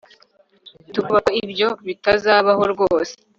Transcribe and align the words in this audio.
Mfite 0.81 0.95
ubwoba 0.97 1.21
ko 1.25 1.29
ibyo 1.43 1.67
bitazabaho 1.87 2.63
rwose 2.73 3.13